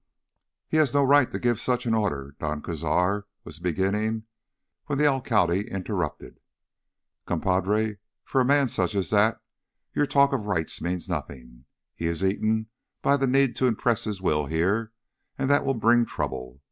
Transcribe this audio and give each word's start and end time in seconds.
"He 0.67 0.77
has 0.77 0.95
no 0.95 1.03
right 1.03 1.31
to 1.31 1.37
give 1.37 1.59
such 1.59 1.85
an 1.85 1.93
order," 1.93 2.35
Don 2.39 2.63
Cazar 2.63 3.25
was 3.43 3.59
beginning 3.59 4.23
when 4.87 4.97
the 4.97 5.05
alcalde 5.05 5.69
interrupted: 5.69 6.39
"Compadre, 7.27 7.97
for 8.23 8.41
a 8.41 8.45
man 8.45 8.67
such 8.67 8.95
as 8.95 9.11
that 9.11 9.39
your 9.93 10.07
talk 10.07 10.33
of 10.33 10.47
rights 10.47 10.81
means 10.81 11.07
nothing. 11.07 11.65
He 11.93 12.07
is 12.07 12.23
eaten 12.25 12.65
by 13.03 13.15
the 13.15 13.27
need 13.27 13.55
to 13.57 13.67
impress 13.67 14.05
his 14.05 14.19
will 14.19 14.47
here, 14.47 14.91
and 15.37 15.47
that 15.51 15.63
will 15.63 15.75
bring 15.75 16.07
trouble. 16.07 16.59